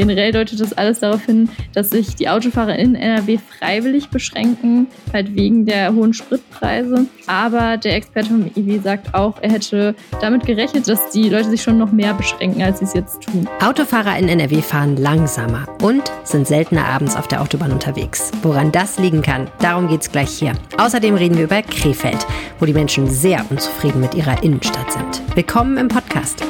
generell 0.00 0.32
deutet 0.32 0.58
das 0.58 0.72
alles 0.72 1.00
darauf 1.00 1.26
hin, 1.26 1.50
dass 1.74 1.90
sich 1.90 2.16
die 2.16 2.30
Autofahrer 2.30 2.74
in 2.76 2.94
NRW 2.94 3.36
freiwillig 3.36 4.08
beschränken, 4.08 4.86
halt 5.12 5.36
wegen 5.36 5.66
der 5.66 5.94
hohen 5.94 6.14
Spritpreise. 6.14 7.04
Aber 7.26 7.76
der 7.76 7.96
Experte 7.96 8.30
vom 8.30 8.50
IW 8.56 8.78
sagt 8.78 9.12
auch, 9.12 9.42
er 9.42 9.52
hätte 9.52 9.94
damit 10.22 10.46
gerechnet, 10.46 10.88
dass 10.88 11.10
die 11.10 11.28
Leute 11.28 11.50
sich 11.50 11.60
schon 11.60 11.76
noch 11.76 11.92
mehr 11.92 12.14
beschränken, 12.14 12.62
als 12.62 12.78
sie 12.78 12.86
es 12.86 12.94
jetzt 12.94 13.20
tun. 13.24 13.46
Autofahrer 13.62 14.16
in 14.16 14.30
NRW 14.30 14.62
fahren 14.62 14.96
langsamer 14.96 15.66
und 15.82 16.10
sind 16.24 16.46
seltener 16.46 16.86
abends 16.86 17.14
auf 17.14 17.28
der 17.28 17.42
Autobahn 17.42 17.70
unterwegs. 17.70 18.30
Woran 18.42 18.72
das 18.72 18.98
liegen 18.98 19.20
kann, 19.20 19.50
darum 19.58 19.86
geht 19.86 20.00
es 20.00 20.10
gleich 20.10 20.30
hier. 20.30 20.54
Außerdem 20.78 21.14
reden 21.14 21.36
wir 21.36 21.44
über 21.44 21.60
Krefeld, 21.60 22.26
wo 22.58 22.64
die 22.64 22.72
Menschen 22.72 23.06
sehr 23.06 23.44
unzufrieden 23.50 24.00
mit 24.00 24.14
ihrer 24.14 24.42
Innenstadt 24.42 24.90
sind. 24.92 25.36
Willkommen 25.36 25.76
im 25.76 25.88
Podcast. 25.88 26.42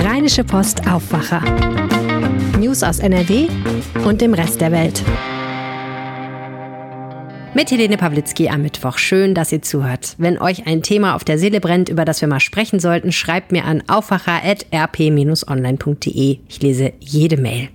Rheinische 0.00 0.44
Post 0.44 0.86
Aufwacher. 0.86 1.42
News 2.60 2.82
aus 2.82 2.98
NRW 2.98 3.48
und 4.04 4.20
dem 4.20 4.34
Rest 4.34 4.60
der 4.60 4.70
Welt. 4.70 5.02
Mit 7.54 7.70
Helene 7.70 7.96
Pawlitzki 7.96 8.50
am 8.50 8.60
Mittwoch. 8.60 8.98
Schön, 8.98 9.34
dass 9.34 9.50
ihr 9.50 9.62
zuhört. 9.62 10.14
Wenn 10.18 10.38
euch 10.38 10.66
ein 10.66 10.82
Thema 10.82 11.16
auf 11.16 11.24
der 11.24 11.38
Seele 11.38 11.60
brennt, 11.60 11.88
über 11.88 12.04
das 12.04 12.20
wir 12.20 12.28
mal 12.28 12.38
sprechen 12.38 12.78
sollten, 12.78 13.12
schreibt 13.12 13.50
mir 13.50 13.64
an 13.64 13.82
aufwacher.rp-online.de. 13.88 16.38
Ich 16.48 16.62
lese 16.62 16.92
jede 17.00 17.38
Mail. 17.38 17.70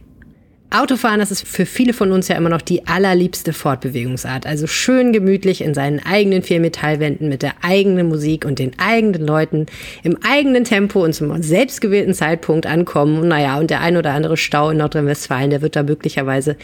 Autofahren, 0.72 1.20
das 1.20 1.32
ist 1.32 1.48
für 1.48 1.66
viele 1.66 1.94
von 1.94 2.12
uns 2.12 2.28
ja 2.28 2.36
immer 2.36 2.50
noch 2.50 2.62
die 2.62 2.86
allerliebste 2.88 3.54
Fortbewegungsart. 3.54 4.46
Also 4.46 4.68
schön 4.68 5.14
gemütlich 5.14 5.62
in 5.62 5.74
seinen 5.74 6.04
eigenen 6.04 6.42
vier 6.42 6.60
Metallwänden 6.60 7.30
mit 7.30 7.44
der 7.44 7.54
eigenen 7.62 8.10
Musik 8.10 8.46
und 8.46 8.60
den 8.60 8.72
eigenen 8.78 9.26
Leuten 9.26 9.68
im 10.04 10.18
eigenen 10.28 10.66
Tempo 10.66 11.04
und 11.04 11.14
zum 11.14 11.42
selbstgewählten 11.42 12.14
Zeitpunkt 12.14 12.66
ankommen. 12.66 13.28
Naja, 13.28 13.58
und 13.58 13.70
der 13.70 13.82
ein 13.82 13.96
oder 13.96 14.12
andere 14.12 14.38
Stau 14.38 14.72
in 14.72 14.78
Nordrhein-Westfalen, 14.78 15.50
der 15.50 15.62
wird 15.62 15.76
da 15.76 15.84
möglicherweise 15.84 16.58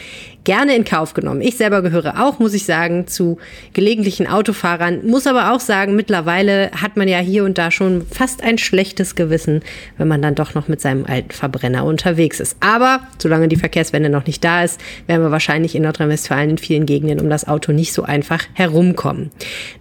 gerne 0.44 0.76
in 0.76 0.84
Kauf 0.84 1.14
genommen. 1.14 1.42
Ich 1.42 1.56
selber 1.56 1.82
gehöre 1.82 2.22
auch, 2.22 2.40
muss 2.40 2.54
ich 2.54 2.66
sagen, 2.66 3.08
zu 3.08 3.38
gelegentlichen 3.74 4.28
Autofahrern, 4.28 5.06
muss 5.06 5.28
aber 5.28 5.54
auch 5.54 5.60
sagen, 5.60 5.96
mittlerweile 5.96 6.72
hat 6.72 6.98
man 6.98 7.08
ja 7.08 7.20
hier 7.20 7.46
und 7.46 7.58
da 7.58 7.72
schon 7.72 8.06
fast 8.08 8.44
ein 8.44 8.58
schlechtes 8.58 9.16
Gewissen, 9.16 9.62
wenn 9.98 10.08
man 10.08 10.22
dann 10.22 10.36
doch 10.36 10.56
noch 10.56 10.68
mit 10.68 10.82
seinem 10.82 11.06
alten 11.06 11.32
Verbrenner 11.32 11.86
unterwegs 11.86 12.40
ist. 12.40 12.58
Aber 12.60 13.02
solange 13.20 13.48
die 13.48 13.58
Verkehrswende 13.92 14.02
wenn 14.02 14.04
er 14.04 14.10
noch 14.10 14.26
nicht 14.26 14.44
da 14.44 14.64
ist, 14.64 14.80
werden 15.08 15.22
wir 15.22 15.32
wahrscheinlich 15.32 15.76
in 15.76 15.84
Nordrhein-Westfalen 15.84 16.52
in 16.52 16.58
vielen 16.58 16.86
Gegenden 16.86 17.20
um 17.20 17.30
das 17.30 17.48
Auto 17.48 17.72
nicht 17.72 17.94
so 17.94 18.04
einfach 18.04 18.46
herumkommen. 18.54 19.32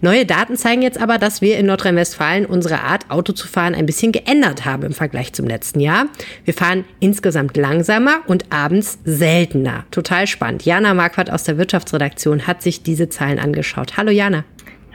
Neue 0.01 0.25
Daten 0.25 0.57
zeigen 0.57 0.81
jetzt 0.81 1.01
aber, 1.01 1.17
dass 1.17 1.41
wir 1.41 1.57
in 1.57 1.65
Nordrhein-Westfalen 1.65 2.45
unsere 2.45 2.81
Art, 2.81 3.09
Auto 3.09 3.33
zu 3.33 3.47
fahren, 3.47 3.75
ein 3.75 3.85
bisschen 3.85 4.11
geändert 4.11 4.65
haben 4.65 4.83
im 4.83 4.93
Vergleich 4.93 5.33
zum 5.33 5.47
letzten 5.47 5.79
Jahr. 5.79 6.05
Wir 6.45 6.53
fahren 6.53 6.85
insgesamt 6.99 7.57
langsamer 7.57 8.19
und 8.27 8.51
abends 8.51 8.99
seltener. 9.05 9.85
Total 9.91 10.27
spannend. 10.27 10.65
Jana 10.65 10.93
Marquardt 10.93 11.31
aus 11.31 11.43
der 11.43 11.57
Wirtschaftsredaktion 11.57 12.47
hat 12.47 12.61
sich 12.61 12.83
diese 12.83 13.09
Zahlen 13.09 13.39
angeschaut. 13.39 13.97
Hallo 13.97 14.11
Jana. 14.11 14.43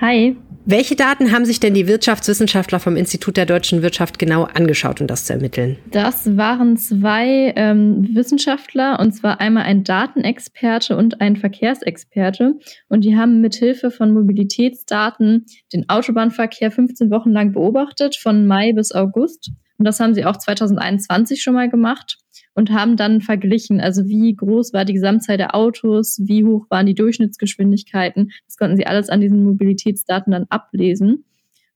Hi. 0.00 0.36
Welche 0.68 0.96
Daten 0.96 1.30
haben 1.30 1.44
sich 1.44 1.60
denn 1.60 1.74
die 1.74 1.86
Wirtschaftswissenschaftler 1.86 2.80
vom 2.80 2.96
Institut 2.96 3.36
der 3.36 3.46
deutschen 3.46 3.82
Wirtschaft 3.82 4.18
genau 4.18 4.48
angeschaut, 4.52 5.00
um 5.00 5.06
das 5.06 5.24
zu 5.24 5.34
ermitteln? 5.34 5.78
Das 5.92 6.36
waren 6.36 6.76
zwei 6.76 7.52
ähm, 7.54 8.08
Wissenschaftler, 8.16 8.98
und 8.98 9.12
zwar 9.12 9.40
einmal 9.40 9.62
ein 9.62 9.84
Datenexperte 9.84 10.96
und 10.96 11.20
ein 11.20 11.36
Verkehrsexperte. 11.36 12.54
Und 12.88 13.04
die 13.04 13.16
haben 13.16 13.40
mithilfe 13.40 13.92
von 13.92 14.12
Mobilitätsdaten 14.12 15.46
den 15.72 15.88
Autobahnverkehr 15.88 16.72
15 16.72 17.12
Wochen 17.12 17.30
lang 17.30 17.52
beobachtet, 17.52 18.16
von 18.16 18.44
Mai 18.44 18.72
bis 18.72 18.90
August. 18.90 19.52
Und 19.78 19.84
das 19.84 20.00
haben 20.00 20.14
sie 20.14 20.24
auch 20.24 20.36
2021 20.36 21.44
schon 21.44 21.54
mal 21.54 21.70
gemacht 21.70 22.18
und 22.56 22.70
haben 22.70 22.96
dann 22.96 23.20
verglichen, 23.20 23.80
also 23.80 24.08
wie 24.08 24.34
groß 24.34 24.72
war 24.72 24.86
die 24.86 24.94
Gesamtzahl 24.94 25.36
der 25.36 25.54
Autos, 25.54 26.18
wie 26.24 26.44
hoch 26.44 26.66
waren 26.70 26.86
die 26.86 26.94
Durchschnittsgeschwindigkeiten. 26.94 28.32
Das 28.46 28.56
konnten 28.56 28.78
sie 28.78 28.86
alles 28.86 29.10
an 29.10 29.20
diesen 29.20 29.44
Mobilitätsdaten 29.44 30.32
dann 30.32 30.46
ablesen. 30.48 31.24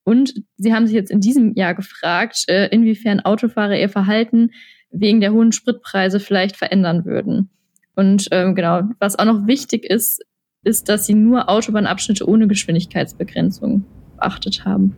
Und 0.05 0.43
sie 0.57 0.73
haben 0.73 0.87
sich 0.87 0.97
jetzt 0.97 1.11
in 1.11 1.21
diesem 1.21 1.55
Jahr 1.55 1.75
gefragt, 1.75 2.47
äh, 2.49 2.69
inwiefern 2.69 3.21
Autofahrer 3.21 3.79
ihr 3.79 3.91
Verhalten 3.91 4.53
wegen 4.91 5.21
der 5.21 5.33
hohen 5.33 5.53
Spritpreise 5.53 6.19
vielleicht 6.19 6.57
verändern 6.57 7.05
würden. 7.05 7.51
Und 7.95 8.29
ähm, 8.31 8.55
genau, 8.55 8.85
was 8.99 9.19
auch 9.19 9.27
noch 9.27 9.47
wichtig 9.47 9.85
ist, 9.85 10.25
ist, 10.65 10.89
dass 10.89 11.07
sie 11.07 11.15
nur 11.15 11.51
Autobahnabschnitte 11.51 12.27
ohne 12.27 12.49
Geschwindigkeitsbegrenzung 12.49 13.85
beachtet 14.17 14.65
haben. 14.65 14.97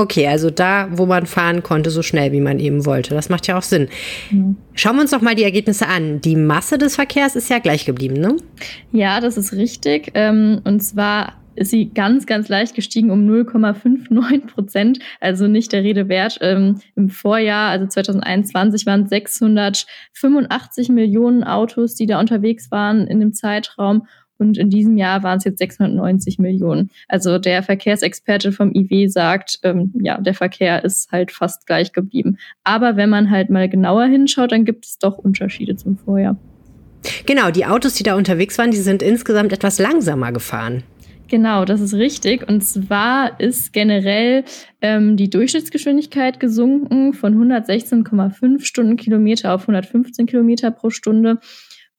Okay, 0.00 0.26
also 0.26 0.48
da, 0.48 0.88
wo 0.92 1.04
man 1.04 1.26
fahren 1.26 1.62
konnte, 1.62 1.90
so 1.90 2.00
schnell 2.00 2.32
wie 2.32 2.40
man 2.40 2.58
eben 2.58 2.86
wollte. 2.86 3.12
Das 3.12 3.28
macht 3.28 3.46
ja 3.48 3.58
auch 3.58 3.62
Sinn. 3.62 3.88
Schauen 4.72 4.96
wir 4.96 5.02
uns 5.02 5.10
doch 5.10 5.20
mal 5.20 5.34
die 5.34 5.42
Ergebnisse 5.42 5.88
an. 5.88 6.22
Die 6.22 6.36
Masse 6.36 6.78
des 6.78 6.94
Verkehrs 6.94 7.36
ist 7.36 7.50
ja 7.50 7.58
gleich 7.58 7.84
geblieben, 7.84 8.14
ne? 8.14 8.36
Ja, 8.92 9.20
das 9.20 9.36
ist 9.36 9.52
richtig. 9.52 10.12
Ähm, 10.14 10.62
und 10.64 10.80
zwar 10.80 11.34
ist 11.54 11.70
sie 11.70 11.90
ganz, 11.92 12.24
ganz 12.24 12.48
leicht 12.48 12.74
gestiegen 12.74 13.10
um 13.10 13.28
0,59 13.28 14.46
Prozent, 14.46 15.00
also 15.20 15.46
nicht 15.48 15.70
der 15.72 15.82
Rede 15.82 16.08
wert. 16.08 16.38
Ähm, 16.40 16.80
Im 16.96 17.10
Vorjahr, 17.10 17.68
also 17.68 17.86
2021, 17.86 18.86
waren 18.86 19.06
685 19.06 20.88
Millionen 20.88 21.44
Autos, 21.44 21.94
die 21.94 22.06
da 22.06 22.18
unterwegs 22.18 22.70
waren 22.70 23.06
in 23.06 23.20
dem 23.20 23.34
Zeitraum. 23.34 24.06
Und 24.40 24.58
in 24.58 24.70
diesem 24.70 24.96
Jahr 24.96 25.22
waren 25.22 25.38
es 25.38 25.44
jetzt 25.44 25.58
690 25.58 26.38
Millionen. 26.38 26.90
Also 27.08 27.38
der 27.38 27.62
Verkehrsexperte 27.62 28.52
vom 28.52 28.72
IW 28.74 29.06
sagt, 29.08 29.58
ähm, 29.62 29.92
ja, 30.02 30.20
der 30.20 30.34
Verkehr 30.34 30.84
ist 30.84 31.12
halt 31.12 31.30
fast 31.30 31.66
gleich 31.66 31.92
geblieben. 31.92 32.38
Aber 32.64 32.96
wenn 32.96 33.10
man 33.10 33.30
halt 33.30 33.50
mal 33.50 33.68
genauer 33.68 34.06
hinschaut, 34.06 34.52
dann 34.52 34.64
gibt 34.64 34.86
es 34.86 34.98
doch 34.98 35.18
Unterschiede 35.18 35.76
zum 35.76 35.96
Vorjahr. 35.96 36.36
Genau, 37.26 37.50
die 37.50 37.66
Autos, 37.66 37.94
die 37.94 38.02
da 38.02 38.14
unterwegs 38.14 38.58
waren, 38.58 38.70
die 38.70 38.76
sind 38.76 39.02
insgesamt 39.02 39.52
etwas 39.52 39.78
langsamer 39.78 40.32
gefahren. 40.32 40.82
Genau, 41.30 41.64
das 41.64 41.80
ist 41.80 41.94
richtig. 41.94 42.48
Und 42.48 42.62
zwar 42.62 43.38
ist 43.38 43.72
generell 43.72 44.44
ähm, 44.80 45.16
die 45.16 45.30
Durchschnittsgeschwindigkeit 45.30 46.40
gesunken 46.40 47.12
von 47.12 47.36
116,5 47.36 48.64
Stundenkilometer 48.64 49.54
auf 49.54 49.62
115 49.62 50.26
Kilometer 50.26 50.72
pro 50.72 50.90
Stunde. 50.90 51.38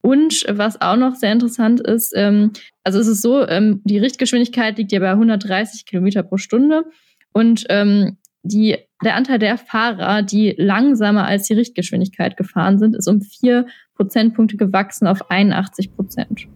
Und 0.02 0.46
was 0.50 0.82
auch 0.82 0.96
noch 0.96 1.16
sehr 1.16 1.32
interessant 1.32 1.80
ist, 1.80 2.14
ähm, 2.16 2.52
also 2.84 3.00
es 3.00 3.08
ist 3.08 3.22
so, 3.22 3.48
ähm, 3.48 3.82
die 3.84 4.00
Richtgeschwindigkeit 4.00 4.78
liegt 4.78 4.92
ja 4.92 5.00
bei 5.00 5.12
130 5.12 5.86
Kilometer 5.86 6.24
pro 6.24 6.38
Stunde 6.38 6.86
und 7.34 7.66
ähm, 7.70 8.18
die, 8.44 8.78
der 9.04 9.16
Anteil 9.16 9.40
der 9.40 9.58
Fahrer, 9.58 10.24
die 10.24 10.56
langsamer 10.58 11.26
als 11.26 11.48
die 11.48 11.54
Richtgeschwindigkeit 11.54 12.38
gefahren 12.38 12.80
sind, 12.80 12.96
ist 12.96 13.08
um 13.08 13.22
vier 13.22 13.68
Prozentpunkte 13.96 14.58
gewachsen 14.58 15.08
auf 15.08 15.30
81 15.30 15.96
Prozent. 15.96 16.48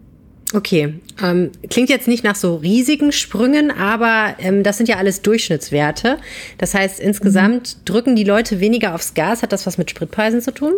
Okay, 0.54 0.96
ähm, 1.24 1.52
klingt 1.70 1.90
jetzt 1.90 2.08
nicht 2.08 2.24
nach 2.24 2.36
so 2.36 2.56
riesigen 2.56 3.12
Sprüngen, 3.12 3.72
aber 3.72 4.36
ähm, 4.40 4.64
das 4.64 4.78
sind 4.78 4.88
ja 4.88 4.98
alles 4.98 5.22
Durchschnittswerte. 5.22 6.18
Das 6.58 6.74
heißt, 6.74 7.00
insgesamt 7.00 7.78
mhm. 7.78 7.86
drücken 7.86 8.16
die 8.16 8.24
Leute 8.24 8.60
weniger 8.60 8.96
aufs 8.96 9.14
Gas. 9.16 9.44
Hat 9.44 9.52
das 9.52 9.66
was 9.66 9.78
mit 9.78 9.90
Spritpreisen 9.90 10.42
zu 10.42 10.54
tun? 10.54 10.74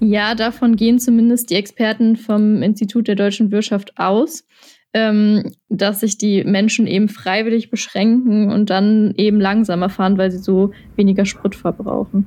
Ja, 0.00 0.34
davon 0.34 0.76
gehen 0.76 0.98
zumindest 0.98 1.50
die 1.50 1.56
Experten 1.56 2.16
vom 2.16 2.62
Institut 2.62 3.08
der 3.08 3.14
deutschen 3.14 3.50
Wirtschaft 3.50 3.92
aus, 3.96 4.44
ähm, 4.92 5.52
dass 5.68 6.00
sich 6.00 6.18
die 6.18 6.44
Menschen 6.44 6.86
eben 6.86 7.08
freiwillig 7.08 7.70
beschränken 7.70 8.50
und 8.50 8.70
dann 8.70 9.14
eben 9.16 9.40
langsamer 9.40 9.88
fahren, 9.88 10.18
weil 10.18 10.30
sie 10.30 10.38
so 10.38 10.72
weniger 10.96 11.24
Sprit 11.24 11.54
verbrauchen. 11.54 12.26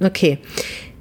Okay. 0.00 0.38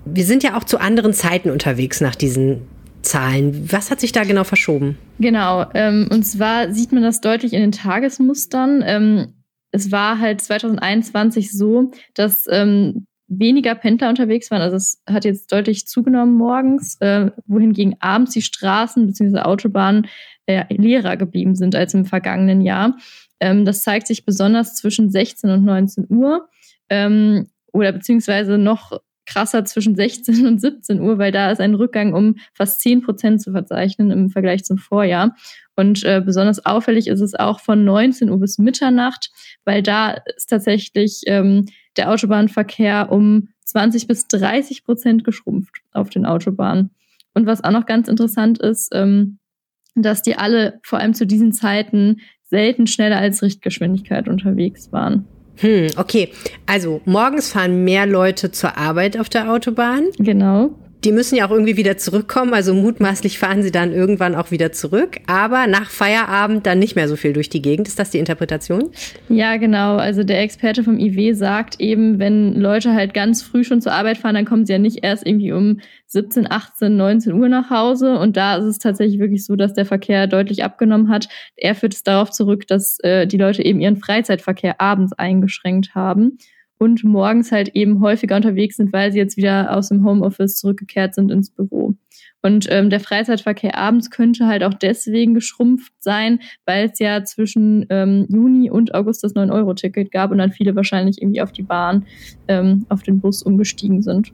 Wir 0.06 0.25
sind 0.25 0.44
ja 0.44 0.57
auch 0.57 0.63
zu 0.63 0.79
anderen 0.79 1.13
Zeiten 1.13 1.50
unterwegs 1.50 2.00
nach 2.00 2.16
diesen 2.16 2.62
Zahlen. 3.02 3.72
Was 3.72 3.91
hat 3.91 4.00
sich 4.00 4.12
da 4.12 4.23
genau 4.23 4.44
verschoben? 4.44 4.97
Genau, 5.19 5.66
ähm, 5.73 6.09
und 6.12 6.23
zwar 6.23 6.73
sieht 6.73 6.91
man 6.91 7.03
das 7.03 7.22
deutlich 7.22 7.53
in 7.53 7.62
den 7.62 7.72
Tagesmustern. 7.72 8.84
Ähm, 8.85 9.34
es 9.72 9.91
war 9.91 10.19
halt 10.19 10.41
2021 10.41 11.52
so, 11.52 11.91
dass 12.13 12.46
ähm, 12.49 13.05
weniger 13.28 13.76
Pendler 13.76 14.10
unterwegs 14.10 14.52
waren. 14.52 14.62
Also 14.62 14.78
es 14.78 15.02
hat 15.08 15.26
jetzt 15.26 15.52
deutlich 15.52 15.88
zugenommen 15.88 16.36
morgens, 16.36 16.98
äh, 17.02 17.32
wohingegen 17.48 17.96
abends 18.00 18.34
die 18.34 18.42
Straßen 18.42 19.08
bzw. 19.08 19.40
Autobahnen 19.40 20.08
äh, 20.46 20.66
leerer 20.74 21.18
geblieben 21.18 21.56
sind 21.56 21.76
als 21.76 21.94
im 21.94 22.06
vergangenen 22.06 22.62
Jahr. 22.62 22.98
Ähm, 23.40 23.66
das 23.66 23.82
zeigt 23.82 24.08
sich 24.08 24.26
besonders 24.26 24.76
zwischen 24.76 25.10
16 25.10 25.50
und 25.50 25.66
19 25.66 26.06
Uhr 26.10 26.48
ähm, 26.90 27.48
oder 27.74 27.92
beziehungsweise 27.92 28.58
noch 28.58 29.00
krasser 29.26 29.66
zwischen 29.66 29.96
16 29.96 30.46
und 30.46 30.62
17 30.62 31.02
Uhr, 31.02 31.18
weil 31.18 31.32
da 31.32 31.52
ist 31.52 31.60
ein 31.60 31.76
Rückgang 31.76 32.14
um 32.14 32.36
fast 32.54 32.80
10 32.82 33.02
Prozent 33.02 33.42
zu 33.42 33.52
verzeichnen 33.52 34.12
im 34.12 34.30
Vergleich 34.30 34.64
zum 34.64 34.78
Vorjahr. 34.78 35.36
Und 35.76 36.04
äh, 36.04 36.22
besonders 36.24 36.66
auffällig 36.66 37.08
ist 37.08 37.22
es 37.22 37.34
auch 37.34 37.60
von 37.60 37.84
19 37.84 38.30
Uhr 38.30 38.40
bis 38.40 38.58
Mitternacht, 38.58 39.32
weil 39.66 39.82
da 39.82 40.12
ist 40.38 40.50
tatsächlich 40.50 41.22
ähm, 41.26 41.66
der 41.97 42.12
Autobahnverkehr 42.12 43.12
um 43.12 43.50
20 43.66 44.08
bis 44.08 44.28
30 44.28 44.84
Prozent 44.84 45.24
geschrumpft 45.24 45.82
auf 45.92 46.09
den 46.09 46.26
Autobahnen. 46.26 46.92
Und 47.34 47.46
was 47.46 47.64
auch 47.64 47.72
noch 47.72 47.86
ganz 47.86 48.08
interessant 48.08 48.59
ist, 48.59 48.90
ähm, 48.94 49.40
dass 49.96 50.22
die 50.22 50.38
alle 50.38 50.80
vor 50.84 51.00
allem 51.00 51.14
zu 51.14 51.26
diesen 51.26 51.52
Zeiten 51.52 52.22
selten 52.44 52.88
schneller 52.88 53.18
als 53.18 53.42
Richtgeschwindigkeit 53.42 54.28
unterwegs 54.28 54.92
waren. 54.92 55.26
Hm, 55.58 55.88
okay. 55.97 56.32
Also 56.66 57.02
morgens 57.06 57.52
fahren 57.52 57.84
mehr 57.84 58.06
Leute 58.06 58.52
zur 58.52 58.78
Arbeit 58.78 59.18
auf 59.18 59.30
der 59.30 59.52
Autobahn. 59.52 60.08
Genau. 60.18 60.78
Die 61.05 61.11
müssen 61.11 61.35
ja 61.35 61.46
auch 61.46 61.52
irgendwie 61.52 61.78
wieder 61.78 61.97
zurückkommen. 61.97 62.53
Also 62.53 62.73
mutmaßlich 62.73 63.37
fahren 63.37 63.61
sie 63.61 63.72
dann 63.72 63.93
irgendwann 63.93 64.34
auch 64.34 64.49
wieder 64.49 64.72
zurück. 64.72 65.19
Aber 65.28 65.67
nach 65.67 65.90
Feierabend 65.90 66.66
dann 66.66 66.79
nicht 66.79 66.96
mehr 66.96 67.07
so 67.07 67.16
viel 67.16 67.31
durch 67.31 67.49
die 67.49 67.61
Gegend. 67.61 67.87
Ist 67.87 67.99
das 67.99 68.09
die 68.09 68.17
Interpretation? 68.17 68.90
Ja, 69.29 69.57
genau. 69.57 69.97
Also 69.97 70.23
der 70.23 70.41
Experte 70.41 70.84
vom 70.84 70.97
IW 70.97 71.34
sagt 71.34 71.79
eben, 71.79 72.17
wenn 72.17 72.59
Leute 72.59 72.93
halt 72.93 73.13
ganz 73.13 73.43
früh 73.43 73.63
schon 73.63 73.81
zur 73.81 73.93
Arbeit 73.93 74.17
fahren, 74.17 74.35
dann 74.35 74.46
kommen 74.46 74.66
sie 74.66 74.73
ja 74.73 74.79
nicht 74.79 75.03
erst 75.03 75.25
irgendwie 75.25 75.52
um 75.52 75.79
17, 76.07 76.49
18, 76.52 76.97
19 76.97 77.34
Uhr 77.34 77.49
nach 77.49 77.69
Hause. 77.69 78.17
Und 78.17 78.35
da 78.35 78.57
ist 78.57 78.66
es 78.66 78.79
tatsächlich 78.79 79.19
wirklich 79.19 79.46
so, 79.46 79.55
dass 79.55 79.73
der 79.73 79.85
Verkehr 79.85 80.25
deutlich 80.25 80.63
abgenommen 80.63 81.09
hat. 81.09 81.29
Er 81.55 81.75
führt 81.75 81.93
es 81.93 82.03
darauf 82.03 82.31
zurück, 82.31 82.66
dass 82.67 82.97
äh, 83.02 83.28
die 83.28 83.37
Leute 83.37 83.63
eben 83.63 83.79
ihren 83.79 83.97
Freizeitverkehr 83.97 84.81
abends 84.81 85.13
eingeschränkt 85.13 85.93
haben 85.93 86.40
und 86.78 87.04
morgens 87.04 87.52
halt 87.52 87.70
eben 87.70 88.02
häufiger 88.02 88.36
unterwegs 88.36 88.78
sind, 88.78 88.92
weil 88.94 89.12
sie 89.12 89.18
jetzt 89.18 89.38
wieder 89.38 89.76
aus 89.76 89.90
dem 89.90 90.06
Homeoffice 90.06 90.58
zurückgekehrt 90.58 91.16
sind 91.16 91.32
ins 91.32 91.50
Büro. 91.50 91.96
Und 92.42 92.68
ähm, 92.70 92.92
der 92.92 93.00
Freizeitverkehr 93.00 93.76
abends 93.76 94.12
könnte 94.12 94.46
halt 94.46 94.64
auch 94.64 94.76
deswegen 94.76 95.34
geschrumpft 95.34 95.94
sein, 96.00 96.40
weil 96.66 96.90
es 96.92 97.00
ja 97.00 97.24
zwischen 97.24 97.88
ähm, 97.90 98.28
Juni 98.30 98.70
und 98.70 98.94
August 98.94 99.24
das 99.24 99.36
9-Euro-Ticket 99.36 100.12
gab 100.12 100.30
und 100.30 100.38
dann 100.38 100.52
viele 100.52 100.76
wahrscheinlich 100.76 101.22
irgendwie 101.22 101.42
auf 101.42 101.52
die 101.52 101.64
Bahn, 101.64 102.06
ähm, 102.48 102.86
auf 102.90 103.02
den 103.02 103.20
Bus 103.20 103.42
umgestiegen 103.42 104.04
sind. 104.04 104.32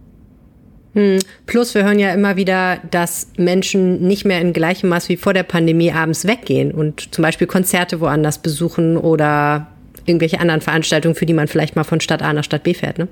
Hm. 0.94 1.20
Plus, 1.46 1.74
wir 1.74 1.86
hören 1.86 2.00
ja 2.00 2.14
immer 2.14 2.36
wieder, 2.36 2.80
dass 2.92 3.32
Menschen 3.38 4.06
nicht 4.06 4.26
mehr 4.26 4.42
in 4.42 4.52
gleichem 4.52 4.90
Maß 4.90 5.08
wie 5.08 5.16
vor 5.16 5.34
der 5.34 5.44
Pandemie 5.44 5.94
abends 5.94 6.28
weggehen 6.28 6.74
und 6.74 7.14
zum 7.16 7.22
Beispiel 7.22 7.48
Konzerte 7.48 8.02
woanders 8.02 8.40
besuchen 8.40 8.98
oder 8.98 9.71
irgendwelche 10.06 10.40
anderen 10.40 10.62
Veranstaltungen, 10.62 11.16
für 11.16 11.26
die 11.26 11.34
man 11.34 11.48
vielleicht 11.48 11.76
mal 11.76 11.84
von 11.84 12.00
Stadt 12.00 12.22
A 12.22 12.34
nach 12.34 12.44
Stadt 12.44 12.64
B 12.64 12.74
fährt, 12.74 12.98
ne? 12.98 13.08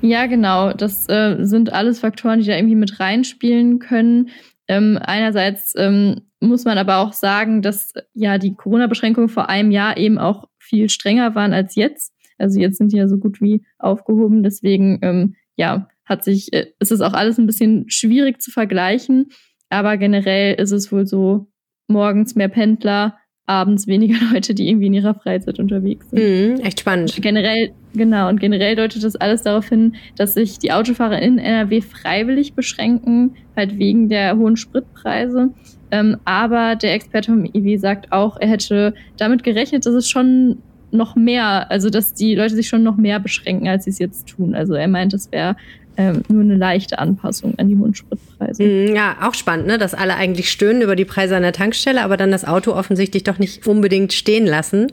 Ja, 0.00 0.26
genau. 0.26 0.72
Das 0.72 1.08
äh, 1.08 1.36
sind 1.40 1.72
alles 1.72 2.00
Faktoren, 2.00 2.40
die 2.40 2.46
da 2.46 2.56
irgendwie 2.56 2.74
mit 2.74 3.00
reinspielen 3.00 3.78
können. 3.78 4.30
Ähm, 4.68 4.98
einerseits 5.00 5.74
ähm, 5.76 6.22
muss 6.40 6.64
man 6.64 6.78
aber 6.78 6.98
auch 6.98 7.12
sagen, 7.12 7.62
dass 7.62 7.92
ja 8.14 8.38
die 8.38 8.54
Corona-Beschränkungen 8.54 9.28
vor 9.28 9.48
einem 9.48 9.70
Jahr 9.70 9.96
eben 9.96 10.18
auch 10.18 10.48
viel 10.58 10.88
strenger 10.88 11.34
waren 11.34 11.52
als 11.52 11.74
jetzt. 11.74 12.12
Also 12.38 12.60
jetzt 12.60 12.78
sind 12.78 12.92
die 12.92 12.96
ja 12.96 13.08
so 13.08 13.18
gut 13.18 13.40
wie 13.40 13.64
aufgehoben. 13.78 14.42
Deswegen 14.42 14.98
ähm, 15.02 15.36
ja 15.56 15.88
hat 16.04 16.24
sich 16.24 16.52
äh, 16.52 16.66
ist 16.80 16.92
es 16.92 17.00
auch 17.00 17.12
alles 17.12 17.38
ein 17.38 17.46
bisschen 17.46 17.88
schwierig 17.88 18.40
zu 18.40 18.50
vergleichen. 18.50 19.28
Aber 19.70 19.96
generell 19.96 20.54
ist 20.54 20.72
es 20.72 20.92
wohl 20.92 21.06
so 21.06 21.48
morgens 21.88 22.34
mehr 22.34 22.48
Pendler, 22.48 23.18
abends 23.46 23.86
weniger 23.86 24.16
Leute, 24.32 24.54
die 24.54 24.68
irgendwie 24.68 24.86
in 24.86 24.94
ihrer 24.94 25.14
Freizeit 25.14 25.58
unterwegs 25.58 26.10
sind. 26.10 26.20
Mhm, 26.22 26.60
echt 26.64 26.80
spannend. 26.80 27.16
Generell, 27.20 27.72
genau, 27.94 28.28
und 28.28 28.40
generell 28.40 28.76
deutet 28.76 29.02
das 29.02 29.16
alles 29.16 29.42
darauf 29.42 29.68
hin, 29.68 29.96
dass 30.16 30.34
sich 30.34 30.58
die 30.58 30.72
Autofahrer 30.72 31.20
in 31.20 31.38
NRW 31.38 31.80
freiwillig 31.80 32.54
beschränken, 32.54 33.34
halt 33.56 33.78
wegen 33.78 34.08
der 34.08 34.36
hohen 34.36 34.56
Spritpreise. 34.56 35.50
Ähm, 35.90 36.16
aber 36.24 36.76
der 36.76 36.94
Experte 36.94 37.30
vom 37.32 37.44
IW 37.44 37.76
sagt 37.76 38.12
auch, 38.12 38.38
er 38.40 38.48
hätte 38.48 38.94
damit 39.18 39.42
gerechnet, 39.42 39.84
dass 39.84 39.94
es 39.94 40.08
schon 40.08 40.58
noch 40.92 41.16
mehr, 41.16 41.70
also 41.70 41.90
dass 41.90 42.14
die 42.14 42.34
Leute 42.34 42.54
sich 42.54 42.68
schon 42.68 42.82
noch 42.82 42.96
mehr 42.96 43.18
beschränken, 43.18 43.66
als 43.66 43.84
sie 43.84 43.90
es 43.90 43.98
jetzt 43.98 44.28
tun. 44.28 44.54
Also 44.54 44.74
er 44.74 44.88
meint, 44.88 45.14
es 45.14 45.32
wäre 45.32 45.56
ähm, 45.96 46.22
nur 46.28 46.42
eine 46.42 46.56
leichte 46.56 46.98
Anpassung 46.98 47.54
an 47.58 47.68
die 47.68 47.76
hohen 47.76 47.94
Spritpreise. 47.94 48.62
Mm, 48.62 48.94
ja, 48.94 49.16
auch 49.22 49.34
spannend, 49.34 49.66
ne? 49.66 49.78
dass 49.78 49.94
alle 49.94 50.14
eigentlich 50.14 50.50
stöhnen 50.50 50.82
über 50.82 50.96
die 50.96 51.04
Preise 51.04 51.36
an 51.36 51.42
der 51.42 51.52
Tankstelle, 51.52 52.02
aber 52.02 52.16
dann 52.16 52.30
das 52.30 52.44
Auto 52.44 52.72
offensichtlich 52.72 53.24
doch 53.24 53.38
nicht 53.38 53.66
unbedingt 53.66 54.12
stehen 54.12 54.46
lassen. 54.46 54.92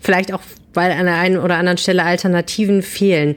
Vielleicht 0.00 0.32
auch, 0.32 0.40
weil 0.72 0.92
an 0.92 1.06
der 1.06 1.16
einen 1.16 1.38
oder 1.38 1.56
anderen 1.56 1.78
Stelle 1.78 2.04
Alternativen 2.04 2.82
fehlen. 2.82 3.36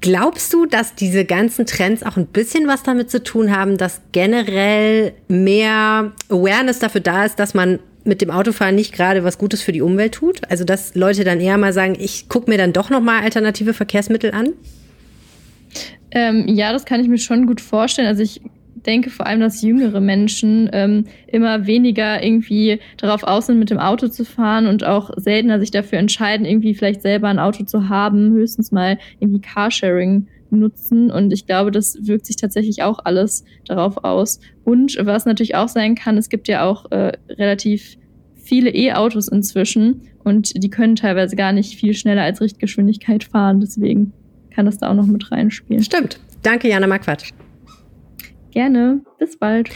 Glaubst 0.00 0.52
du, 0.52 0.66
dass 0.66 0.96
diese 0.96 1.24
ganzen 1.24 1.64
Trends 1.66 2.02
auch 2.02 2.16
ein 2.16 2.26
bisschen 2.26 2.66
was 2.66 2.82
damit 2.82 3.08
zu 3.08 3.22
tun 3.22 3.54
haben, 3.54 3.76
dass 3.76 4.00
generell 4.10 5.12
mehr 5.28 6.10
Awareness 6.28 6.80
dafür 6.80 7.00
da 7.00 7.24
ist, 7.24 7.38
dass 7.38 7.54
man 7.54 7.78
mit 8.02 8.20
dem 8.20 8.30
Autofahren 8.30 8.74
nicht 8.74 8.92
gerade 8.92 9.22
was 9.22 9.38
Gutes 9.38 9.62
für 9.62 9.70
die 9.70 9.82
Umwelt 9.82 10.14
tut? 10.14 10.40
Also 10.50 10.64
dass 10.64 10.96
Leute 10.96 11.22
dann 11.22 11.40
eher 11.40 11.58
mal 11.58 11.72
sagen, 11.72 11.96
ich 11.98 12.28
gucke 12.28 12.50
mir 12.50 12.58
dann 12.58 12.72
doch 12.72 12.90
noch 12.90 13.00
mal 13.00 13.22
alternative 13.22 13.72
Verkehrsmittel 13.72 14.32
an? 14.32 14.54
Ähm, 16.12 16.46
ja, 16.48 16.72
das 16.72 16.84
kann 16.84 17.00
ich 17.00 17.08
mir 17.08 17.18
schon 17.18 17.46
gut 17.46 17.60
vorstellen. 17.60 18.08
Also 18.08 18.22
ich 18.22 18.40
denke 18.86 19.10
vor 19.10 19.26
allem, 19.26 19.40
dass 19.40 19.62
jüngere 19.62 20.00
Menschen 20.00 20.70
ähm, 20.72 21.04
immer 21.26 21.66
weniger 21.66 22.22
irgendwie 22.22 22.80
darauf 22.96 23.22
aus 23.22 23.46
sind, 23.46 23.58
mit 23.58 23.70
dem 23.70 23.78
Auto 23.78 24.08
zu 24.08 24.24
fahren 24.24 24.66
und 24.66 24.84
auch 24.84 25.10
seltener 25.16 25.60
sich 25.60 25.70
dafür 25.70 25.98
entscheiden, 25.98 26.46
irgendwie 26.46 26.74
vielleicht 26.74 27.02
selber 27.02 27.28
ein 27.28 27.38
Auto 27.38 27.64
zu 27.64 27.88
haben, 27.88 28.32
höchstens 28.32 28.72
mal 28.72 28.98
irgendwie 29.18 29.40
Carsharing 29.40 30.26
nutzen. 30.50 31.10
Und 31.10 31.32
ich 31.32 31.46
glaube, 31.46 31.70
das 31.70 31.98
wirkt 32.00 32.26
sich 32.26 32.36
tatsächlich 32.36 32.82
auch 32.82 33.00
alles 33.04 33.44
darauf 33.66 34.04
aus. 34.04 34.40
Und 34.64 34.96
was 35.00 35.26
natürlich 35.26 35.54
auch 35.54 35.68
sein 35.68 35.94
kann, 35.94 36.18
es 36.18 36.28
gibt 36.28 36.48
ja 36.48 36.64
auch 36.64 36.90
äh, 36.90 37.12
relativ 37.28 37.96
viele 38.34 38.70
E-Autos 38.70 39.28
inzwischen 39.28 40.02
und 40.24 40.62
die 40.62 40.70
können 40.70 40.96
teilweise 40.96 41.36
gar 41.36 41.52
nicht 41.52 41.78
viel 41.78 41.94
schneller 41.94 42.22
als 42.22 42.40
Richtgeschwindigkeit 42.40 43.24
fahren. 43.24 43.60
Deswegen 43.60 44.12
kann 44.50 44.66
das 44.66 44.78
da 44.78 44.90
auch 44.90 44.94
noch 44.94 45.06
mit 45.06 45.30
reinspielen. 45.30 45.82
Stimmt. 45.82 46.20
Danke, 46.42 46.68
Jana 46.68 46.86
Marquardt. 46.86 47.24
Gerne. 48.50 49.00
Bis 49.18 49.36
bald. 49.38 49.70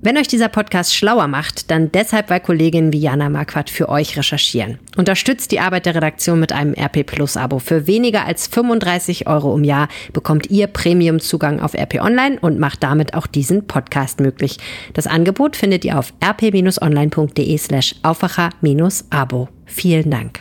Wenn 0.00 0.16
euch 0.16 0.28
dieser 0.28 0.48
Podcast 0.48 0.94
schlauer 0.94 1.26
macht, 1.26 1.72
dann 1.72 1.90
deshalb, 1.90 2.30
weil 2.30 2.38
Kolleginnen 2.38 2.92
wie 2.92 3.00
Jana 3.00 3.28
Marquardt 3.28 3.68
für 3.68 3.88
euch 3.88 4.16
recherchieren. 4.16 4.78
Unterstützt 4.96 5.50
die 5.50 5.58
Arbeit 5.58 5.86
der 5.86 5.96
Redaktion 5.96 6.38
mit 6.38 6.52
einem 6.52 6.72
RP 6.72 7.04
Plus 7.04 7.36
Abo. 7.36 7.58
Für 7.58 7.88
weniger 7.88 8.24
als 8.24 8.46
35 8.46 9.26
Euro 9.26 9.56
im 9.56 9.64
Jahr 9.64 9.88
bekommt 10.12 10.50
ihr 10.50 10.68
Premium-Zugang 10.68 11.58
auf 11.58 11.74
RP 11.74 11.96
Online 12.00 12.38
und 12.40 12.60
macht 12.60 12.84
damit 12.84 13.14
auch 13.14 13.26
diesen 13.26 13.66
Podcast 13.66 14.20
möglich. 14.20 14.58
Das 14.94 15.08
Angebot 15.08 15.56
findet 15.56 15.84
ihr 15.84 15.98
auf 15.98 16.14
rp-online.de 16.24 17.58
slash 17.58 17.96
Aufwacher-Abo. 18.04 19.48
Vielen 19.66 20.10
Dank. 20.10 20.40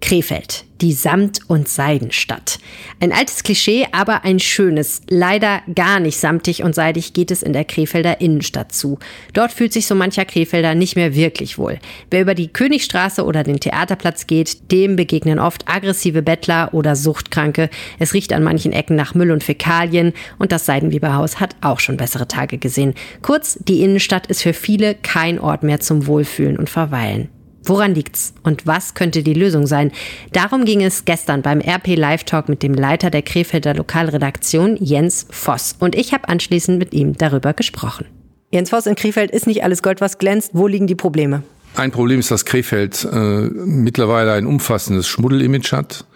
Krefeld, 0.00 0.64
die 0.80 0.92
Samt- 0.92 1.40
und 1.48 1.68
Seidenstadt. 1.68 2.60
Ein 3.00 3.12
altes 3.12 3.42
Klischee, 3.42 3.86
aber 3.90 4.24
ein 4.24 4.38
schönes. 4.38 5.02
Leider 5.08 5.60
gar 5.74 5.98
nicht 5.98 6.18
samtig 6.18 6.62
und 6.62 6.74
seidig 6.74 7.12
geht 7.14 7.32
es 7.32 7.42
in 7.42 7.52
der 7.52 7.64
Krefelder 7.64 8.20
Innenstadt 8.20 8.72
zu. 8.72 8.98
Dort 9.32 9.52
fühlt 9.52 9.72
sich 9.72 9.86
so 9.86 9.96
mancher 9.96 10.24
Krefelder 10.24 10.76
nicht 10.76 10.94
mehr 10.94 11.14
wirklich 11.14 11.58
wohl. 11.58 11.78
Wer 12.10 12.22
über 12.22 12.34
die 12.34 12.48
Königstraße 12.48 13.24
oder 13.24 13.42
den 13.42 13.58
Theaterplatz 13.58 14.28
geht, 14.28 14.70
dem 14.70 14.94
begegnen 14.94 15.40
oft 15.40 15.68
aggressive 15.68 16.22
Bettler 16.22 16.72
oder 16.72 16.94
Suchtkranke. 16.94 17.68
Es 17.98 18.14
riecht 18.14 18.32
an 18.32 18.44
manchen 18.44 18.72
Ecken 18.72 18.94
nach 18.94 19.14
Müll 19.14 19.32
und 19.32 19.42
Fäkalien 19.42 20.12
und 20.38 20.52
das 20.52 20.64
Seidenweberhaus 20.64 21.40
hat 21.40 21.56
auch 21.60 21.80
schon 21.80 21.96
bessere 21.96 22.28
Tage 22.28 22.58
gesehen. 22.58 22.94
Kurz, 23.20 23.58
die 23.60 23.82
Innenstadt 23.82 24.28
ist 24.28 24.42
für 24.42 24.52
viele 24.54 24.94
kein 24.94 25.40
Ort 25.40 25.64
mehr 25.64 25.80
zum 25.80 26.06
Wohlfühlen 26.06 26.56
und 26.56 26.70
Verweilen. 26.70 27.28
Woran 27.68 27.94
liegt's 27.94 28.32
und 28.42 28.66
was 28.66 28.94
könnte 28.94 29.22
die 29.22 29.34
Lösung 29.34 29.66
sein? 29.66 29.92
Darum 30.32 30.64
ging 30.64 30.82
es 30.82 31.04
gestern 31.04 31.42
beim 31.42 31.60
RP 31.60 31.96
Live 31.96 32.24
Talk 32.24 32.48
mit 32.48 32.62
dem 32.62 32.72
Leiter 32.72 33.10
der 33.10 33.20
Krefelder 33.20 33.74
Lokalredaktion 33.74 34.78
Jens 34.80 35.26
Voss 35.30 35.76
und 35.78 35.94
ich 35.94 36.14
habe 36.14 36.30
anschließend 36.30 36.78
mit 36.78 36.94
ihm 36.94 37.18
darüber 37.18 37.52
gesprochen. 37.52 38.06
Jens 38.50 38.70
Voss 38.70 38.86
in 38.86 38.94
Krefeld 38.94 39.30
ist 39.30 39.46
nicht 39.46 39.64
alles 39.64 39.82
Gold, 39.82 40.00
was 40.00 40.16
glänzt. 40.16 40.52
Wo 40.54 40.66
liegen 40.66 40.86
die 40.86 40.94
Probleme? 40.94 41.42
Ein 41.76 41.90
Problem 41.90 42.20
ist, 42.20 42.30
dass 42.30 42.46
Krefeld 42.46 43.06
äh, 43.12 43.16
mittlerweile 43.16 44.32
ein 44.32 44.46
umfassendes 44.46 45.06
Schmuddelimage 45.06 45.76
hat. 45.76 46.06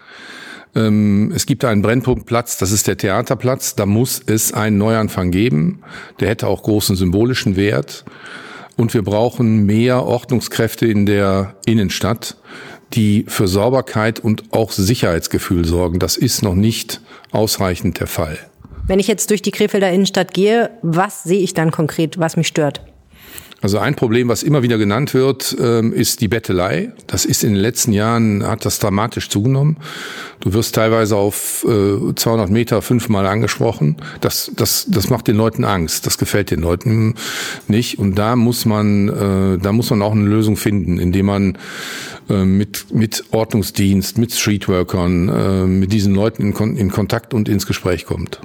Ähm, 0.75 1.31
es 1.35 1.45
gibt 1.45 1.63
einen 1.65 1.83
Brennpunktplatz, 1.83 2.57
das 2.57 2.71
ist 2.71 2.87
der 2.87 2.97
Theaterplatz. 2.97 3.75
Da 3.75 3.85
muss 3.85 4.23
es 4.25 4.53
einen 4.53 4.79
Neuanfang 4.79 5.29
geben. 5.29 5.83
Der 6.19 6.29
hätte 6.29 6.47
auch 6.47 6.63
großen 6.63 6.95
symbolischen 6.95 7.55
Wert. 7.55 8.05
Und 8.75 8.93
wir 8.93 9.03
brauchen 9.03 9.65
mehr 9.65 10.03
Ordnungskräfte 10.03 10.85
in 10.85 11.05
der 11.05 11.55
Innenstadt, 11.65 12.37
die 12.93 13.25
für 13.27 13.47
Sauberkeit 13.47 14.19
und 14.19 14.51
auch 14.51 14.71
Sicherheitsgefühl 14.71 15.65
sorgen. 15.65 15.99
Das 15.99 16.17
ist 16.17 16.43
noch 16.43 16.55
nicht 16.55 17.01
ausreichend 17.31 17.99
der 17.99 18.07
Fall. 18.07 18.37
Wenn 18.85 18.99
ich 18.99 19.07
jetzt 19.07 19.29
durch 19.29 19.41
die 19.41 19.51
Krefelder 19.51 19.91
Innenstadt 19.91 20.33
gehe, 20.33 20.71
was 20.81 21.23
sehe 21.23 21.39
ich 21.39 21.53
dann 21.53 21.71
konkret, 21.71 22.19
was 22.19 22.35
mich 22.35 22.47
stört? 22.47 22.81
Also 23.63 23.79
ein 23.79 23.95
Problem, 23.95 24.27
was 24.27 24.43
immer 24.43 24.61
wieder 24.61 24.77
genannt 24.77 25.13
wird, 25.13 25.55
ähm, 25.57 25.93
ist 25.93 26.19
die 26.19 26.27
Bettelei. 26.27 26.91
Das 27.07 27.23
ist 27.23 27.45
in 27.45 27.53
den 27.53 27.61
letzten 27.61 27.93
Jahren, 27.93 28.45
hat 28.45 28.65
das 28.65 28.77
dramatisch 28.77 29.29
zugenommen. 29.29 29.77
Du 30.41 30.51
wirst 30.51 30.75
teilweise 30.75 31.15
auf 31.15 31.65
200 31.65 32.49
äh, 32.49 32.51
Meter 32.51 32.81
fünfmal 32.81 33.25
angesprochen. 33.25 33.95
Das, 34.19 34.51
das, 34.57 34.85
das 34.89 35.09
macht 35.09 35.29
den 35.29 35.37
Leuten 35.37 35.63
Angst. 35.63 36.05
Das 36.05 36.17
gefällt 36.17 36.51
den 36.51 36.59
Leuten 36.59 37.15
nicht. 37.69 37.99
Und 37.99 38.15
da 38.15 38.35
muss 38.35 38.65
man, 38.65 39.07
äh, 39.07 39.57
da 39.59 39.71
muss 39.71 39.89
man 39.91 40.01
auch 40.01 40.11
eine 40.11 40.25
Lösung 40.25 40.57
finden, 40.57 40.99
indem 40.99 41.27
man 41.27 41.57
äh, 42.29 42.43
mit, 42.43 42.93
mit 42.93 43.23
Ordnungsdienst, 43.31 44.17
mit 44.17 44.33
Streetworkern, 44.33 45.79
mit 45.79 45.93
diesen 45.93 46.13
Leuten 46.13 46.51
in, 46.51 46.75
in 46.75 46.91
Kontakt 46.91 47.33
und 47.33 47.47
ins 47.47 47.65
Gespräch 47.65 48.05
kommt. 48.05 48.41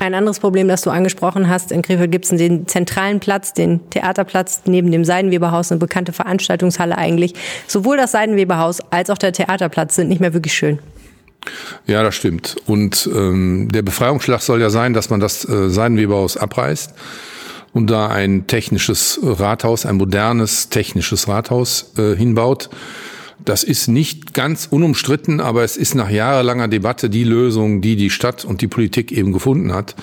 Ein 0.00 0.14
anderes 0.14 0.40
Problem, 0.40 0.66
das 0.66 0.80
du 0.80 0.88
angesprochen 0.88 1.50
hast, 1.50 1.70
in 1.70 1.82
Krefeld 1.82 2.10
gibt 2.10 2.24
es 2.24 2.30
den 2.30 2.66
zentralen 2.66 3.20
Platz, 3.20 3.52
den 3.52 3.90
Theaterplatz 3.90 4.62
neben 4.64 4.90
dem 4.90 5.04
Seidenweberhaus, 5.04 5.70
eine 5.70 5.78
bekannte 5.78 6.14
Veranstaltungshalle 6.14 6.96
eigentlich. 6.96 7.34
Sowohl 7.66 7.98
das 7.98 8.12
Seidenweberhaus 8.12 8.80
als 8.88 9.10
auch 9.10 9.18
der 9.18 9.34
Theaterplatz 9.34 9.96
sind 9.96 10.08
nicht 10.08 10.22
mehr 10.22 10.32
wirklich 10.32 10.54
schön. 10.54 10.78
Ja, 11.86 12.02
das 12.02 12.14
stimmt. 12.14 12.56
Und 12.66 13.10
ähm, 13.14 13.68
der 13.70 13.82
Befreiungsschlag 13.82 14.40
soll 14.40 14.62
ja 14.62 14.70
sein, 14.70 14.94
dass 14.94 15.10
man 15.10 15.20
das 15.20 15.46
äh, 15.46 15.68
Seidenweberhaus 15.68 16.38
abreißt 16.38 16.94
und 17.74 17.90
da 17.90 18.08
ein 18.08 18.46
technisches 18.46 19.20
Rathaus, 19.22 19.84
ein 19.84 19.96
modernes 19.96 20.70
technisches 20.70 21.28
Rathaus 21.28 21.92
äh, 21.98 22.16
hinbaut. 22.16 22.70
Das 23.44 23.64
ist 23.64 23.88
nicht 23.88 24.34
ganz 24.34 24.66
unumstritten, 24.70 25.40
aber 25.40 25.64
es 25.64 25.76
ist 25.76 25.94
nach 25.94 26.10
jahrelanger 26.10 26.68
Debatte 26.68 27.08
die 27.08 27.24
Lösung, 27.24 27.80
die 27.80 27.96
die 27.96 28.10
Stadt 28.10 28.44
und 28.44 28.60
die 28.60 28.68
Politik 28.68 29.12
eben 29.12 29.32
gefunden 29.32 29.72
hat. 29.72 29.94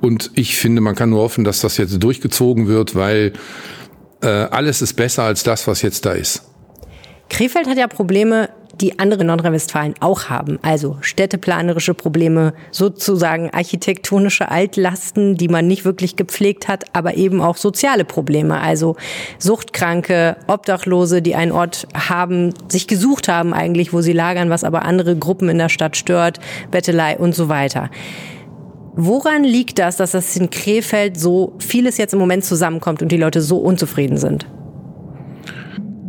Und 0.00 0.30
ich 0.34 0.56
finde, 0.56 0.80
man 0.80 0.94
kann 0.94 1.10
nur 1.10 1.22
hoffen, 1.22 1.44
dass 1.44 1.60
das 1.60 1.76
jetzt 1.76 2.02
durchgezogen 2.02 2.66
wird, 2.66 2.94
weil 2.94 3.32
äh, 4.22 4.26
alles 4.26 4.82
ist 4.82 4.94
besser 4.94 5.22
als 5.22 5.42
das, 5.42 5.66
was 5.66 5.82
jetzt 5.82 6.04
da 6.04 6.12
ist. 6.12 6.42
Krefeld 7.30 7.66
hat 7.66 7.78
ja 7.78 7.86
Probleme, 7.86 8.50
die 8.80 8.98
andere 8.98 9.24
Nordrhein-Westfalen 9.24 9.94
auch 10.00 10.28
haben. 10.28 10.58
Also 10.62 10.98
städteplanerische 11.00 11.94
Probleme, 11.94 12.54
sozusagen 12.70 13.50
architektonische 13.50 14.50
Altlasten, 14.50 15.36
die 15.36 15.48
man 15.48 15.66
nicht 15.66 15.84
wirklich 15.84 16.16
gepflegt 16.16 16.68
hat, 16.68 16.84
aber 16.92 17.16
eben 17.16 17.40
auch 17.40 17.56
soziale 17.56 18.04
Probleme. 18.04 18.60
Also 18.60 18.96
Suchtkranke, 19.38 20.36
Obdachlose, 20.46 21.22
die 21.22 21.34
einen 21.34 21.52
Ort 21.52 21.86
haben, 21.94 22.52
sich 22.68 22.86
gesucht 22.86 23.28
haben 23.28 23.54
eigentlich, 23.54 23.92
wo 23.92 24.00
sie 24.00 24.12
lagern, 24.12 24.50
was 24.50 24.64
aber 24.64 24.84
andere 24.84 25.16
Gruppen 25.16 25.48
in 25.48 25.58
der 25.58 25.68
Stadt 25.68 25.96
stört, 25.96 26.40
Bettelei 26.70 27.16
und 27.16 27.34
so 27.34 27.48
weiter. 27.48 27.90
Woran 28.96 29.42
liegt 29.42 29.80
das, 29.80 29.96
dass 29.96 30.12
das 30.12 30.36
in 30.36 30.50
Krefeld 30.50 31.18
so 31.18 31.54
vieles 31.58 31.96
jetzt 31.96 32.12
im 32.12 32.20
Moment 32.20 32.44
zusammenkommt 32.44 33.02
und 33.02 33.10
die 33.10 33.16
Leute 33.16 33.40
so 33.40 33.58
unzufrieden 33.58 34.18
sind? 34.18 34.46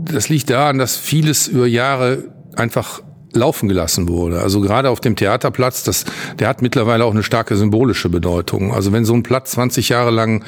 Das 0.04 0.30
liegt 0.30 0.52
daran, 0.52 0.78
dass 0.78 0.96
vieles 0.96 1.48
über 1.48 1.66
Jahre 1.66 2.35
einfach 2.56 3.02
laufen 3.34 3.68
gelassen 3.68 4.08
wurde. 4.08 4.42
Also 4.42 4.62
gerade 4.62 4.90
auf 4.90 5.00
dem 5.00 5.16
Theaterplatz, 5.16 5.84
das, 5.84 6.06
der 6.40 6.48
hat 6.48 6.62
mittlerweile 6.62 7.06
auch 7.06 7.12
eine 7.12 7.24
starke 7.24 7.56
symbolische 7.56 8.10
Bedeutung. 8.10 8.74
Also 8.74 8.92
wenn 8.92 9.06
so 9.06 9.14
ein 9.14 9.24
Platz 9.24 9.52
20 9.52 9.90
Jahre 9.90 10.12
lang 10.12 10.44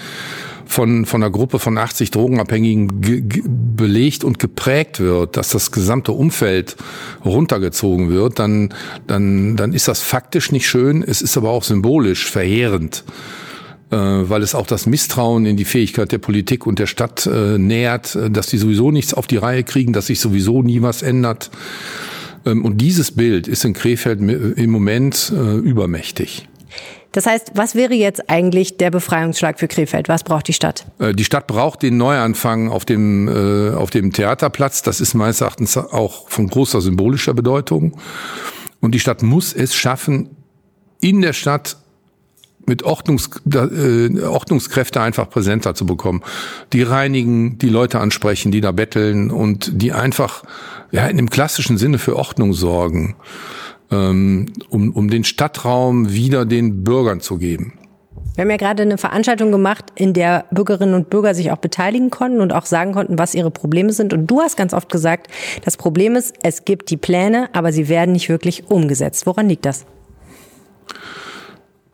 von, 0.66 1.06
von 1.06 1.24
einer 1.24 1.32
Gruppe 1.32 1.60
von 1.60 1.78
80 1.78 2.12
Drogenabhängigen 2.12 3.76
belegt 3.76 4.24
und 4.24 4.40
geprägt 4.40 5.00
wird, 5.00 5.38
dass 5.38 5.50
das 5.50 5.72
gesamte 5.72 6.12
Umfeld 6.12 6.76
runtergezogen 7.24 8.10
wird, 8.10 8.40
dann, 8.40 8.74
dann, 9.06 9.56
dann 9.56 9.74
ist 9.74 9.88
das 9.88 10.02
faktisch 10.02 10.52
nicht 10.52 10.68
schön, 10.68 11.04
es 11.04 11.22
ist 11.22 11.38
aber 11.38 11.50
auch 11.50 11.64
symbolisch 11.64 12.30
verheerend 12.30 13.04
weil 13.96 14.42
es 14.44 14.54
auch 14.54 14.68
das 14.68 14.86
Misstrauen 14.86 15.46
in 15.46 15.58
die 15.58 15.66
Fähigkeit 15.66 16.12
der 16.12 16.18
Politik 16.18 16.66
und 16.66 16.80
der 16.80 16.88
Stadt 16.88 17.26
äh, 17.26 17.58
nähert, 17.58 18.16
äh, 18.16 18.30
dass 18.30 18.48
die 18.48 18.58
sowieso 18.58 18.92
nichts 18.92 19.14
auf 19.14 19.28
die 19.28 19.38
Reihe 19.38 19.64
kriegen, 19.64 19.94
dass 19.94 20.08
sich 20.08 20.20
sowieso 20.20 20.62
nie 20.62 20.82
was 20.82 21.02
ändert. 21.02 21.50
Ähm, 22.46 22.66
und 22.66 22.80
dieses 22.80 23.12
Bild 23.12 23.48
ist 23.48 23.64
in 23.66 23.74
Krefeld 23.74 24.20
im 24.20 24.70
Moment 24.70 25.32
äh, 25.34 25.58
übermächtig. 25.58 26.48
Das 27.14 27.26
heißt, 27.26 27.54
was 27.56 27.74
wäre 27.74 27.94
jetzt 27.94 28.30
eigentlich 28.30 28.78
der 28.78 28.92
Befreiungsschlag 28.92 29.60
für 29.60 29.68
Krefeld? 29.68 30.08
Was 30.08 30.24
braucht 30.24 30.48
die 30.48 30.54
Stadt? 30.54 30.86
Äh, 31.00 31.14
die 31.14 31.24
Stadt 31.24 31.48
braucht 31.48 31.82
den 31.82 31.98
Neuanfang 31.98 32.70
auf 32.70 32.86
dem, 32.86 33.28
äh, 33.28 33.74
auf 33.74 33.90
dem 33.90 34.14
Theaterplatz. 34.14 34.82
Das 34.82 35.02
ist 35.02 35.14
meines 35.14 35.42
Erachtens 35.42 35.78
auch 35.78 36.30
von 36.30 36.48
großer 36.48 36.82
symbolischer 36.82 37.34
Bedeutung. 37.34 37.98
Und 38.82 38.94
die 38.94 39.00
Stadt 39.00 39.24
muss 39.24 39.54
es 39.54 39.74
schaffen, 39.74 40.30
in 41.00 41.22
der 41.22 41.34
Stadt 41.34 41.78
mit 42.68 42.84
Ordnungs, 42.84 43.30
äh, 43.54 44.22
Ordnungskräfte 44.22 45.02
einfach 45.02 45.30
präsenter 45.30 45.74
zu 45.74 45.86
bekommen. 45.86 46.22
Die 46.74 46.84
reinigen, 46.84 47.58
die 47.58 47.70
Leute 47.70 48.00
ansprechen, 48.00 48.52
die 48.52 48.62
da 48.62 48.72
betteln 48.72 49.32
und 49.32 49.82
die 49.82 49.94
einfach 49.94 50.44
ja, 50.92 51.08
in 51.08 51.18
dem 51.18 51.30
klassischen 51.30 51.78
Sinne 51.78 51.98
für 51.98 52.16
Ordnung 52.16 52.54
sorgen, 52.54 53.16
ähm, 53.90 54.48
um, 54.70 54.92
um 54.92 55.10
den 55.10 55.24
Stadtraum 55.24 56.12
wieder 56.12 56.46
den 56.46 56.84
Bürgern 56.84 57.22
zu 57.22 57.38
geben. 57.38 57.74
Wir 58.36 58.44
haben 58.44 58.52
ja 58.52 58.58
gerade 58.58 58.84
eine 58.84 59.00
Veranstaltung 59.00 59.52
gemacht, 59.52 59.86
in 59.96 60.14
der 60.14 60.46
Bürgerinnen 60.52 60.94
und 60.94 61.10
Bürger 61.10 61.34
sich 61.34 61.52
auch 61.52 61.58
beteiligen 61.58 62.12
konnten 62.12 62.40
und 62.40 62.54
auch 62.54 62.68
sagen 62.68 62.94
konnten, 62.94 63.18
was 63.18 63.34
ihre 63.34 63.50
Probleme 63.50 63.92
sind. 63.94 64.14
Und 64.14 64.28
du 64.28 64.42
hast 64.42 64.58
ganz 64.58 64.76
oft 64.76 64.92
gesagt, 64.92 65.28
das 65.66 65.76
Problem 65.76 66.16
ist, 66.16 66.36
es 66.44 66.64
gibt 66.64 66.92
die 66.92 66.98
Pläne, 66.98 67.50
aber 67.54 67.74
sie 67.74 67.90
werden 67.90 68.12
nicht 68.12 68.30
wirklich 68.30 68.70
umgesetzt. 68.70 69.26
Woran 69.26 69.50
liegt 69.50 69.66
das? 69.66 69.88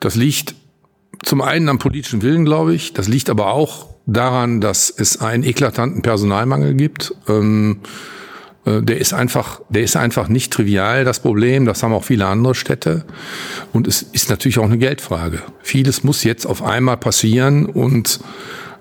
Das 0.02 0.16
liegt 0.16 0.56
zum 1.24 1.42
einen 1.42 1.70
am 1.70 1.80
politischen 1.80 2.22
Willen, 2.22 2.46
glaube 2.46 2.74
ich. 2.76 2.94
Das 2.94 3.08
liegt 3.08 3.30
aber 3.30 3.48
auch 3.54 3.88
daran, 4.06 4.62
dass 4.62 4.90
es 4.90 5.22
einen 5.22 5.44
eklatanten 5.44 6.02
Personalmangel 6.02 6.74
gibt. 6.76 7.16
Ähm, 7.28 7.80
äh, 8.66 8.82
der 8.82 8.98
ist 9.00 9.14
einfach, 9.14 9.62
der 9.70 9.84
ist 9.84 9.96
einfach 9.96 10.28
nicht 10.28 10.52
trivial, 10.54 11.06
das 11.06 11.20
Problem. 11.20 11.66
Das 11.66 11.84
haben 11.84 11.94
auch 11.94 12.04
viele 12.04 12.26
andere 12.28 12.56
Städte. 12.56 13.06
Und 13.72 13.88
es 13.88 14.02
ist 14.02 14.30
natürlich 14.30 14.60
auch 14.60 14.66
eine 14.66 14.78
Geldfrage. 14.78 15.42
Vieles 15.62 16.04
muss 16.04 16.24
jetzt 16.24 16.46
auf 16.46 16.64
einmal 16.64 16.98
passieren 16.98 17.66
und 17.66 18.20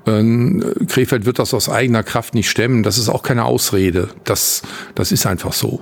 äh, 0.06 0.84
Krefeld 0.86 1.24
wird 1.24 1.38
das 1.38 1.54
aus 1.54 1.68
eigener 1.68 2.02
Kraft 2.02 2.34
nicht 2.34 2.50
stemmen. 2.50 2.82
Das 2.82 2.98
ist 2.98 3.08
auch 3.08 3.22
keine 3.22 3.44
Ausrede. 3.44 4.08
Das, 4.24 4.62
das 4.94 5.12
ist 5.12 5.26
einfach 5.26 5.52
so. 5.52 5.80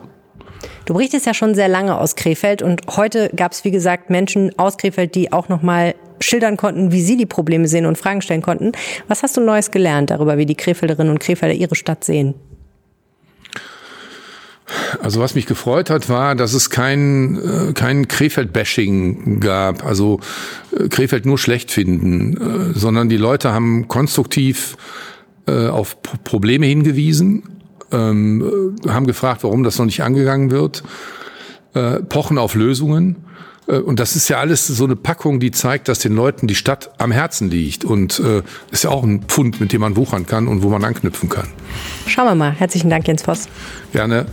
Du 0.84 0.94
berichtest 0.94 1.26
ja 1.26 1.34
schon 1.34 1.54
sehr 1.54 1.68
lange 1.68 1.96
aus 1.96 2.16
Krefeld 2.16 2.62
und 2.62 2.82
heute 2.96 3.30
gab 3.34 3.52
es, 3.52 3.64
wie 3.64 3.70
gesagt, 3.70 4.10
Menschen 4.10 4.58
aus 4.58 4.76
Krefeld, 4.76 5.14
die 5.14 5.32
auch 5.32 5.48
nochmal 5.48 5.94
schildern 6.20 6.56
konnten, 6.56 6.92
wie 6.92 7.00
sie 7.00 7.16
die 7.16 7.26
Probleme 7.26 7.66
sehen 7.68 7.86
und 7.86 7.98
Fragen 7.98 8.22
stellen 8.22 8.42
konnten. 8.42 8.72
Was 9.08 9.22
hast 9.22 9.36
du 9.36 9.40
Neues 9.40 9.70
gelernt 9.70 10.10
darüber, 10.10 10.38
wie 10.38 10.46
die 10.46 10.54
Krefelderinnen 10.54 11.12
und 11.12 11.18
Krefelder 11.18 11.54
ihre 11.54 11.74
Stadt 11.74 12.04
sehen? 12.04 12.34
Also 15.02 15.20
was 15.20 15.34
mich 15.34 15.46
gefreut 15.46 15.90
hat, 15.90 16.08
war, 16.08 16.34
dass 16.34 16.52
es 16.52 16.70
kein, 16.70 17.36
äh, 17.36 17.72
kein 17.72 18.06
Krefeld-Bashing 18.06 19.40
gab, 19.40 19.84
also 19.84 20.20
äh, 20.76 20.88
Krefeld 20.88 21.26
nur 21.26 21.38
schlecht 21.38 21.70
finden, 21.70 22.36
äh, 22.36 22.78
sondern 22.78 23.08
die 23.08 23.16
Leute 23.16 23.52
haben 23.52 23.88
konstruktiv 23.88 24.76
auf 25.46 26.00
Probleme 26.22 26.66
hingewiesen, 26.66 27.42
ähm, 27.90 28.76
haben 28.86 29.06
gefragt, 29.06 29.42
warum 29.42 29.64
das 29.64 29.78
noch 29.78 29.86
nicht 29.86 30.02
angegangen 30.02 30.52
wird, 30.52 30.84
pochen 32.08 32.38
auf 32.38 32.54
Lösungen 32.54 33.16
und 33.78 34.00
das 34.00 34.16
ist 34.16 34.28
ja 34.28 34.38
alles 34.38 34.66
so 34.66 34.84
eine 34.84 34.96
Packung, 34.96 35.40
die 35.40 35.50
zeigt, 35.50 35.88
dass 35.88 36.00
den 36.00 36.14
Leuten 36.14 36.46
die 36.46 36.54
Stadt 36.54 36.90
am 36.98 37.12
Herzen 37.12 37.50
liegt. 37.50 37.84
Und 37.84 38.20
äh, 38.20 38.42
ist 38.70 38.84
ja 38.84 38.90
auch 38.90 39.02
ein 39.02 39.22
Pfund, 39.22 39.60
mit 39.60 39.72
dem 39.72 39.80
man 39.80 39.96
wuchern 39.96 40.26
kann 40.26 40.48
und 40.48 40.62
wo 40.62 40.68
man 40.68 40.84
anknüpfen 40.84 41.28
kann. 41.28 41.48
Schauen 42.06 42.26
wir 42.26 42.34
mal. 42.34 42.52
Herzlichen 42.52 42.90
Dank, 42.90 43.06
Jens 43.06 43.22
Voss. 43.22 43.48
Gerne. 43.92 44.26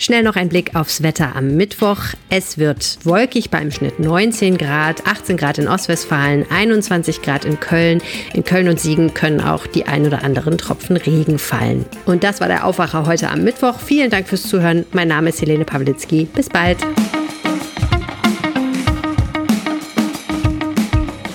Schnell 0.00 0.22
noch 0.22 0.34
ein 0.36 0.48
Blick 0.48 0.74
aufs 0.76 1.02
Wetter 1.02 1.36
am 1.36 1.56
Mittwoch. 1.56 1.98
Es 2.30 2.56
wird 2.56 3.00
wolkig 3.04 3.50
beim 3.50 3.70
Schnitt 3.70 4.00
19 4.00 4.56
Grad, 4.56 5.06
18 5.06 5.36
Grad 5.36 5.58
in 5.58 5.68
Ostwestfalen, 5.68 6.46
21 6.50 7.20
Grad 7.20 7.44
in 7.44 7.60
Köln. 7.60 8.00
In 8.32 8.42
Köln 8.42 8.68
und 8.68 8.80
Siegen 8.80 9.12
können 9.12 9.42
auch 9.42 9.66
die 9.66 9.84
ein 9.84 10.06
oder 10.06 10.24
anderen 10.24 10.56
Tropfen 10.56 10.96
Regen 10.96 11.38
fallen. 11.38 11.84
Und 12.06 12.24
das 12.24 12.40
war 12.40 12.48
der 12.48 12.64
Aufwacher 12.64 13.04
heute 13.04 13.28
am 13.28 13.44
Mittwoch. 13.44 13.78
Vielen 13.78 14.08
Dank 14.08 14.26
fürs 14.26 14.44
Zuhören. 14.44 14.86
Mein 14.92 15.08
Name 15.08 15.28
ist 15.28 15.42
Helene 15.42 15.66
Pawlitzki. 15.66 16.24
Bis 16.34 16.48
bald. 16.48 16.78